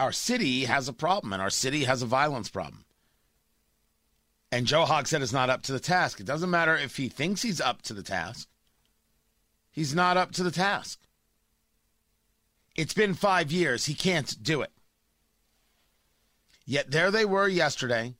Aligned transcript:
our 0.00 0.12
city 0.12 0.64
has 0.64 0.88
a 0.88 0.92
problem 0.94 1.32
and 1.32 1.42
our 1.42 1.50
city 1.50 1.84
has 1.84 2.00
a 2.00 2.06
violence 2.06 2.48
problem. 2.48 2.84
And 4.50 4.66
Joe 4.66 4.84
Hogsett 4.84 5.20
is 5.20 5.32
not 5.32 5.50
up 5.50 5.62
to 5.64 5.72
the 5.72 5.78
task. 5.78 6.18
It 6.18 6.26
doesn't 6.26 6.50
matter 6.50 6.74
if 6.74 6.96
he 6.96 7.08
thinks 7.08 7.42
he's 7.42 7.60
up 7.60 7.82
to 7.82 7.94
the 7.94 8.02
task, 8.02 8.48
he's 9.70 9.94
not 9.94 10.16
up 10.16 10.32
to 10.32 10.42
the 10.42 10.50
task. 10.50 10.98
It's 12.76 12.94
been 12.94 13.14
five 13.14 13.52
years. 13.52 13.84
He 13.84 13.94
can't 13.94 14.42
do 14.42 14.62
it. 14.62 14.70
Yet 16.64 16.90
there 16.90 17.10
they 17.10 17.24
were 17.24 17.48
yesterday 17.48 18.14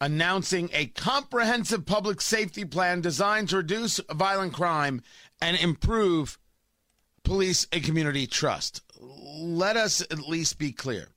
announcing 0.00 0.68
a 0.72 0.86
comprehensive 0.86 1.86
public 1.86 2.20
safety 2.20 2.64
plan 2.64 3.00
designed 3.00 3.50
to 3.50 3.58
reduce 3.58 4.00
violent 4.10 4.52
crime 4.52 5.00
and 5.40 5.56
improve 5.56 6.38
police 7.22 7.66
and 7.72 7.84
community 7.84 8.26
trust. 8.26 8.82
Let 9.06 9.76
us 9.76 10.00
at 10.00 10.28
least 10.28 10.58
be 10.58 10.72
clear. 10.72 11.08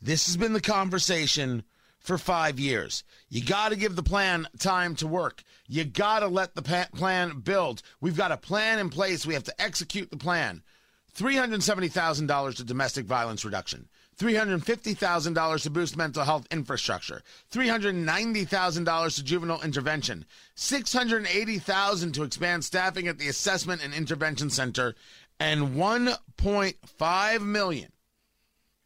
This 0.00 0.26
has 0.26 0.36
been 0.36 0.52
the 0.52 0.60
conversation 0.60 1.64
for 1.98 2.16
five 2.18 2.58
years. 2.58 3.04
You 3.28 3.44
got 3.44 3.70
to 3.70 3.76
give 3.76 3.96
the 3.96 4.02
plan 4.02 4.46
time 4.58 4.94
to 4.96 5.06
work. 5.06 5.42
You 5.66 5.84
got 5.84 6.20
to 6.20 6.28
let 6.28 6.54
the 6.54 6.86
plan 6.94 7.40
build. 7.40 7.82
We've 8.00 8.16
got 8.16 8.32
a 8.32 8.36
plan 8.36 8.78
in 8.78 8.90
place. 8.90 9.26
We 9.26 9.34
have 9.34 9.44
to 9.44 9.60
execute 9.60 10.10
the 10.10 10.16
plan. 10.16 10.62
$370,000 11.16 12.56
to 12.56 12.64
domestic 12.64 13.06
violence 13.06 13.44
reduction. 13.44 13.88
$350,000 14.18 15.62
to 15.62 15.70
boost 15.70 15.96
mental 15.96 16.24
health 16.24 16.46
infrastructure, 16.50 17.22
$390,000 17.52 19.14
to 19.14 19.22
juvenile 19.22 19.62
intervention, 19.62 20.24
$680,000 20.56 22.12
to 22.12 22.22
expand 22.24 22.64
staffing 22.64 23.06
at 23.06 23.18
the 23.18 23.28
assessment 23.28 23.84
and 23.84 23.94
intervention 23.94 24.50
center, 24.50 24.96
and 25.40 25.74
1.5 25.76 27.40
million 27.42 27.92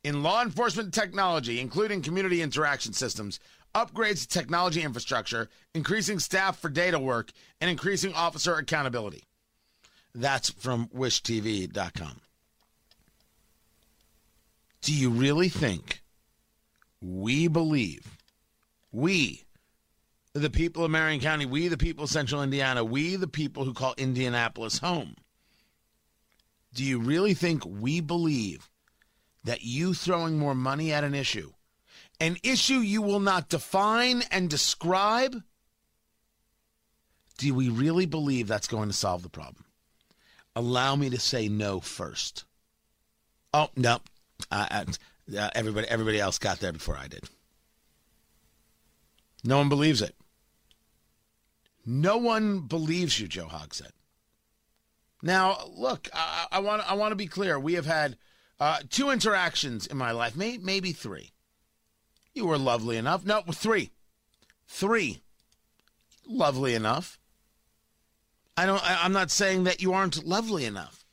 in 0.05 0.23
law 0.23 0.43
enforcement 0.43 0.93
technology, 0.93 1.61
including 1.61 2.03
community 2.03 2.43
interaction 2.43 2.93
systems, 2.93 3.39
upgrades 3.75 4.23
to 4.23 4.29
technology 4.29 4.83
infrastructure, 4.83 5.49
increasing 5.75 6.19
staff 6.19 6.59
for 6.59 6.69
data 6.69 6.99
work, 6.99 7.31
and 7.61 7.71
increasing 7.71 8.13
officer 8.15 8.55
accountability. 8.57 9.25
That's 10.15 10.51
from 10.51 10.89
wishtv.com. 10.89 12.21
Do 14.83 14.93
you 14.95 15.11
really 15.11 15.49
think 15.49 16.03
we 17.01 17.47
believe, 17.47 18.19
we, 18.91 19.45
the 20.35 20.51
people 20.51 20.85
of 20.85 20.91
Marion 20.91 21.21
County, 21.21 21.47
we, 21.47 21.69
the 21.69 21.79
people 21.79 22.05
of 22.05 22.11
Central 22.11 22.43
Indiana, 22.43 22.85
we, 22.85 23.17
the 23.17 23.29
people 23.29 23.65
who 23.65 23.73
call 23.73 23.95
Indianapolis 23.97 24.79
home, 24.79 25.15
do 26.75 26.85
you 26.85 26.99
really 26.99 27.35
think 27.35 27.65
we 27.65 28.01
believe 28.01 28.71
that 29.45 29.63
you 29.63 29.95
throwing 29.95 30.39
more 30.39 30.55
money 30.55 30.93
at 30.93 31.05
an 31.05 31.15
issue, 31.15 31.53
an 32.21 32.37
issue 32.43 32.79
you 32.79 33.03
will 33.03 33.21
not 33.21 33.49
define 33.49 34.23
and 34.31 34.49
describe, 34.49 35.43
do 37.39 37.55
we 37.55 37.69
really 37.69 38.07
believe 38.07 38.47
that's 38.47 38.69
going 38.69 38.89
to 38.89 38.95
solve 38.95 39.23
the 39.23 39.29
problem? 39.29 39.65
Allow 40.55 40.97
me 40.97 41.11
to 41.11 41.19
say 41.19 41.49
no 41.49 41.81
first. 41.81 42.45
Oh, 43.53 43.71
no. 43.77 43.99
Uh, 44.51 44.85
uh, 45.37 45.51
everybody, 45.55 45.89
everybody 45.89 46.21
else 46.21 46.39
got 46.39 46.61
there 46.61 46.73
before 46.73 46.97
I 46.97 47.09
did. 47.09 47.25
No 49.45 49.59
one 49.59 49.69
believes 49.69 50.03
it. 50.03 50.15
No 51.85 52.19
one 52.19 52.61
believes 52.61 53.19
you, 53.19 53.27
Joe 53.27 53.47
Hogsett. 53.47 53.91
Now, 55.23 55.71
look, 55.77 56.09
I, 56.13 56.59
want 56.59 56.91
I 56.91 56.95
want 56.95 57.13
to 57.13 57.17
be 57.17 57.29
clear. 57.29 57.59
We 57.59 57.75
have 57.75 57.87
had 57.87 58.17
uh, 58.59 58.81
two 58.91 59.11
interactions 59.11 59.87
in 59.87 59.97
my 59.97 60.11
life, 60.11 60.37
may, 60.37 60.59
maybe 60.59 60.93
three. 60.93 61.31
You 62.35 62.47
were 62.47 62.59
lovely 62.59 62.97
enough. 62.97 63.25
No, 63.25 63.43
three, 63.53 63.91
three. 64.67 65.23
Lovely 66.27 66.75
enough. 66.75 67.19
I 68.57 68.67
don't. 68.67 68.83
I, 68.83 69.01
I'm 69.03 69.13
not 69.13 69.31
saying 69.31 69.65
that 69.65 69.81
you 69.81 69.93
aren't 69.93 70.27
lovely 70.27 70.65
enough. 70.65 71.05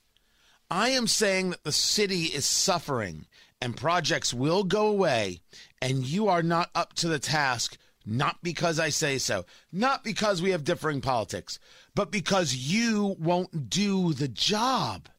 I 0.72 0.90
am 0.90 1.08
saying 1.08 1.52
that 1.52 1.64
the 1.64 1.72
city 1.72 2.26
is 2.26 2.46
suffering 2.46 3.26
and 3.62 3.76
projects 3.76 4.34
will 4.34 4.64
go 4.64 4.88
away, 4.88 5.41
and 5.81 6.06
you 6.06 6.28
are 6.28 6.44
not 6.44 6.70
up 6.74 6.94
to 6.94 7.08
the 7.08 7.20
task. 7.20 7.78
Not 8.06 8.38
because 8.41 8.80
I 8.80 8.90
say 8.90 9.18
so, 9.20 9.46
not 9.72 10.03
because 10.03 10.41
we 10.41 10.52
have 10.52 10.64
differing 10.64 11.02
politics, 11.02 11.59
but 12.00 12.12
because 12.12 12.56
you 12.56 13.18
won't 13.20 13.70
do 13.70 14.14
the 14.14 14.30
job. 14.30 15.10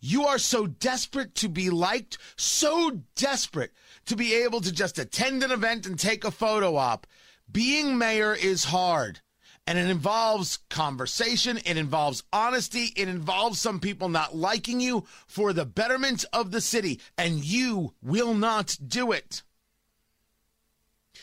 You 0.00 0.24
are 0.24 0.38
so 0.38 0.66
desperate 0.66 1.34
to 1.34 1.50
be 1.50 1.68
liked, 1.68 2.16
so 2.34 3.02
desperate 3.14 3.72
to 4.06 4.16
be 4.16 4.32
able 4.32 4.62
to 4.62 4.72
just 4.72 4.98
attend 4.98 5.42
an 5.42 5.50
event 5.50 5.84
and 5.84 5.98
take 5.98 6.24
a 6.24 6.30
photo 6.30 6.76
op. 6.76 7.06
Being 7.52 7.98
mayor 7.98 8.34
is 8.34 8.64
hard. 8.64 9.20
And 9.66 9.78
it 9.78 9.90
involves 9.90 10.60
conversation, 10.70 11.58
it 11.66 11.76
involves 11.76 12.22
honesty, 12.32 12.94
it 12.96 13.08
involves 13.08 13.60
some 13.60 13.78
people 13.78 14.08
not 14.08 14.34
liking 14.34 14.80
you 14.80 15.04
for 15.26 15.52
the 15.52 15.66
betterment 15.66 16.24
of 16.32 16.52
the 16.52 16.62
city, 16.62 17.02
and 17.18 17.44
you 17.44 17.92
will 18.00 18.32
not 18.32 18.78
do 18.88 19.12
it. 19.12 19.42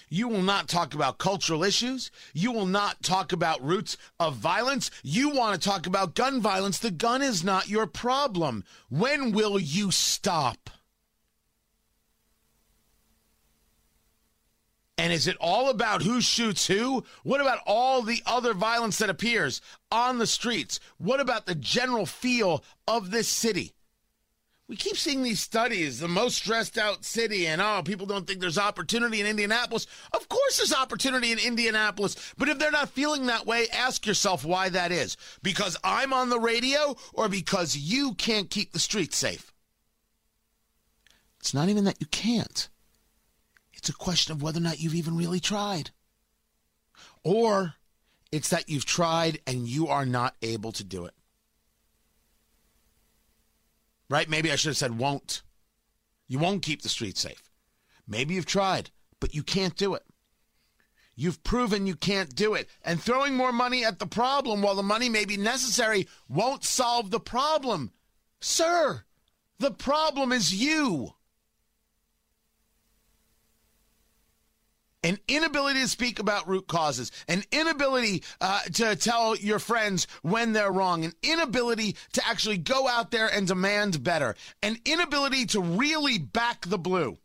You 0.10 0.28
will 0.28 0.42
not 0.42 0.68
talk 0.68 0.94
about 0.94 1.18
cultural 1.18 1.64
issues. 1.64 2.12
You 2.34 2.52
will 2.52 2.66
not 2.66 3.04
talk 3.04 3.32
about 3.32 3.64
roots 3.64 3.98
of 4.20 4.36
violence. 4.36 4.92
You 5.04 5.30
want 5.30 5.60
to 5.62 5.70
talk 5.70 5.88
about 5.88 6.16
gun 6.16 6.42
violence. 6.42 6.80
The 6.80 6.92
gun 6.92 7.22
is 7.22 7.44
not 7.44 7.70
your 7.70 7.88
problem. 7.88 8.64
When 8.90 9.32
will 9.32 9.60
you 9.60 9.92
stop? 9.92 10.70
And 14.98 15.12
is 15.12 15.28
it 15.28 15.38
all 15.42 15.70
about 15.70 16.04
who 16.04 16.22
shoots 16.22 16.68
who? 16.68 17.04
What 17.24 17.42
about 17.42 17.60
all 17.66 18.04
the 18.04 18.22
other 18.26 18.54
violence 18.54 19.00
that 19.00 19.10
appears 19.10 19.60
on 19.92 20.20
the 20.20 20.28
streets? 20.28 20.80
What 20.98 21.20
about 21.20 21.46
the 21.46 21.56
general 21.56 22.06
feel 22.06 22.64
of 22.88 23.12
this 23.12 23.28
city? 23.28 23.74
We 24.68 24.78
keep 24.78 24.96
seeing 24.96 25.24
these 25.24 25.42
studies, 25.42 26.00
the 26.00 26.08
most 26.08 26.36
stressed 26.36 26.78
out 26.78 27.04
city, 27.04 27.48
and 27.48 27.62
oh, 27.62 27.82
people 27.84 28.06
don't 28.06 28.26
think 28.26 28.40
there's 28.40 28.58
opportunity 28.58 29.20
in 29.20 29.28
Indianapolis. 29.28 29.88
Of 30.14 30.30
course, 30.30 30.58
there's 30.58 30.74
opportunity 30.74 31.34
in 31.34 31.40
Indianapolis, 31.40 32.34
but 32.38 32.48
if 32.48 32.60
they're 32.60 32.72
not 32.72 32.90
feeling 32.90 33.26
that 33.26 33.46
way, 33.46 33.68
ask 33.74 34.06
yourself 34.06 34.46
why 34.46 34.70
that 34.70 34.92
is. 34.92 35.18
Because 35.42 35.78
I'm 35.84 36.14
on 36.14 36.30
the 36.30 36.40
radio 36.40 36.96
or 37.14 37.28
because 37.28 37.76
you 37.76 38.14
can't 38.14 38.50
keep 38.50 38.72
the 38.72 38.80
streets 38.80 39.18
safe? 39.18 39.54
It's 41.40 41.54
not 41.54 41.68
even 41.68 41.84
that 41.84 42.00
you 42.00 42.08
can't, 42.08 42.70
it's 43.74 43.90
a 43.90 43.94
question 43.94 44.32
of 44.32 44.42
whether 44.42 44.60
or 44.60 44.64
not 44.64 44.80
you've 44.80 44.96
even 44.96 45.18
really 45.18 45.42
tried. 45.42 45.92
Or 47.26 47.74
it's 48.32 48.50
that 48.50 48.70
you've 48.70 48.86
tried 48.86 49.40
and 49.46 49.68
you 49.68 49.90
are 49.90 50.06
not 50.06 50.36
able 50.42 50.72
to 50.72 50.86
do 50.86 51.04
it 51.04 51.14
right? 54.10 54.30
Maybe 54.30 54.52
I 54.52 54.56
should 54.56 54.70
have 54.70 54.78
said 54.78 54.98
won't. 54.98 55.42
You 56.28 56.40
won't 56.40 56.64
keep 56.64 56.82
the 56.82 56.90
streets 56.90 57.22
safe. 57.22 57.50
Maybe 58.08 58.34
you've 58.34 58.46
tried, 58.46 58.90
but 59.20 59.34
you 59.34 59.44
can't 59.44 59.76
do 59.76 59.94
it. 59.94 60.04
You've 61.16 61.44
proven 61.44 61.86
you 61.86 61.96
can't 61.96 62.36
do 62.36 62.56
it. 62.56 62.68
And 62.84 63.02
throwing 63.02 63.36
more 63.36 63.52
money 63.52 63.86
at 63.86 64.00
the 64.00 64.08
problem 64.08 64.62
while 64.62 64.76
the 64.76 64.84
money 64.84 65.10
may 65.10 65.26
be 65.26 65.38
necessary 65.38 66.08
won't 66.28 66.64
solve 66.64 67.12
the 67.12 67.20
problem. 67.20 67.92
Sir, 68.42 69.04
the 69.60 69.72
problem 69.72 70.32
is 70.32 70.54
you. 70.54 71.14
An 75.04 75.20
inability 75.28 75.82
to 75.82 75.88
speak 75.88 76.20
about 76.20 76.48
root 76.48 76.68
causes, 76.68 77.12
an 77.28 77.44
inability 77.52 78.24
uh, 78.42 78.62
to 78.74 78.96
tell 78.96 79.36
your 79.36 79.60
friends 79.60 80.08
when 80.22 80.54
they're 80.54 80.72
wrong, 80.72 81.06
an 81.06 81.14
inability 81.22 81.96
to 82.14 82.28
actually 82.28 82.58
go 82.58 82.88
out 82.88 83.12
there 83.12 83.28
and 83.28 83.48
demand 83.48 84.04
better, 84.04 84.36
an 84.62 84.78
inability 84.86 85.46
to 85.48 85.62
really 85.62 86.18
back 86.18 86.66
the 86.66 86.78
blue. 86.78 87.18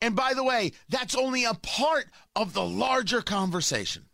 And 0.00 0.14
by 0.14 0.34
the 0.34 0.44
way, 0.44 0.72
that's 0.88 1.16
only 1.16 1.44
a 1.44 1.54
part 1.54 2.06
of 2.36 2.52
the 2.52 2.64
larger 2.64 3.20
conversation. 3.20 4.04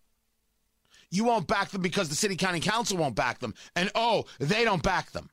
You 1.10 1.24
won't 1.24 1.46
back 1.46 1.70
them 1.70 1.82
because 1.82 2.08
the 2.08 2.14
city 2.14 2.36
county 2.36 2.60
council 2.60 2.96
won't 2.96 3.14
back 3.14 3.38
them. 3.38 3.54
And 3.76 3.90
oh, 3.94 4.24
they 4.40 4.64
don't 4.64 4.82
back 4.82 5.12
them. 5.12 5.30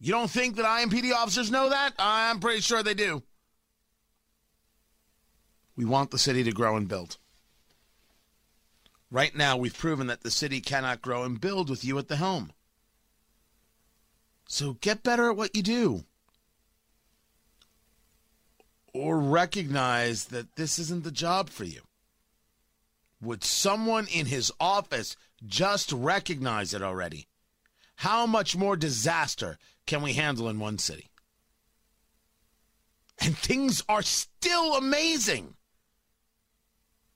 You 0.00 0.12
don't 0.12 0.30
think 0.30 0.56
that 0.56 0.64
IMPD 0.64 1.12
officers 1.14 1.50
know 1.50 1.68
that? 1.68 1.92
I'm 1.98 2.40
pretty 2.40 2.60
sure 2.60 2.82
they 2.82 2.94
do. 2.94 3.22
We 5.76 5.84
want 5.84 6.10
the 6.10 6.18
city 6.18 6.44
to 6.44 6.52
grow 6.52 6.76
and 6.76 6.88
build. 6.88 7.18
Right 9.10 9.34
now, 9.34 9.56
we've 9.56 9.76
proven 9.76 10.06
that 10.08 10.22
the 10.22 10.30
city 10.30 10.60
cannot 10.60 11.02
grow 11.02 11.24
and 11.24 11.40
build 11.40 11.70
with 11.70 11.84
you 11.84 11.98
at 11.98 12.08
the 12.08 12.16
helm. 12.16 12.52
So 14.48 14.74
get 14.74 15.02
better 15.02 15.30
at 15.30 15.36
what 15.36 15.54
you 15.54 15.62
do. 15.62 16.04
Or 18.92 19.18
recognize 19.18 20.26
that 20.26 20.56
this 20.56 20.78
isn't 20.78 21.04
the 21.04 21.10
job 21.10 21.50
for 21.50 21.64
you. 21.64 21.82
Would 23.20 23.42
someone 23.42 24.06
in 24.06 24.26
his 24.26 24.52
office 24.60 25.16
just 25.44 25.90
recognize 25.92 26.74
it 26.74 26.82
already? 26.82 27.26
How 27.96 28.26
much 28.26 28.56
more 28.56 28.76
disaster 28.76 29.58
can 29.86 30.02
we 30.02 30.12
handle 30.12 30.48
in 30.48 30.58
one 30.58 30.78
city? 30.78 31.10
and 33.20 33.36
things 33.36 33.82
are 33.88 34.02
still 34.02 34.74
amazing. 34.74 35.54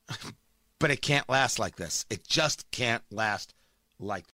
but 0.78 0.90
it 0.90 1.02
can't 1.02 1.28
last 1.28 1.58
like 1.58 1.76
this. 1.76 2.06
It 2.10 2.26
just 2.26 2.70
can't 2.70 3.02
last 3.10 3.54
like 3.98 4.26